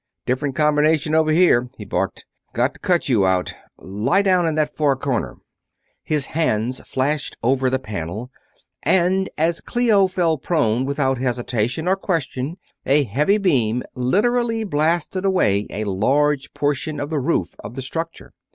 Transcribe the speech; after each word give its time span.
"Different 0.25 0.55
combination 0.55 1.13
over 1.13 1.31
here!" 1.31 1.69
he 1.77 1.85
barked. 1.85 2.25
"Got 2.55 2.73
to 2.73 2.79
cut 2.79 3.07
you 3.07 3.23
out 3.23 3.53
lie 3.77 4.23
down 4.23 4.47
in 4.47 4.55
that 4.55 4.73
far 4.75 4.95
corner!" 4.95 5.37
His 6.01 6.25
hands 6.25 6.79
flashed 6.87 7.37
over 7.43 7.69
the 7.69 7.77
panel, 7.77 8.31
and 8.81 9.29
as 9.37 9.61
Clio 9.61 10.07
fell 10.07 10.39
prone 10.39 10.85
without 10.87 11.19
hesitation 11.19 11.87
or 11.87 11.95
question 11.95 12.57
a 12.83 13.03
heavy 13.03 13.37
beam 13.37 13.83
literally 13.93 14.63
blasted 14.63 15.23
away 15.23 15.67
a 15.69 15.83
large 15.83 16.51
portion 16.55 16.99
of 16.99 17.11
the 17.11 17.19
roof 17.19 17.53
of 17.63 17.75
the 17.75 17.83
structure. 17.83 18.33